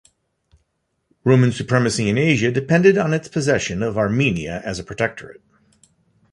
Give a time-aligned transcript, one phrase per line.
[1.23, 5.43] Roman supremacy in Asia depended on its possession of Armenia as a protectorate.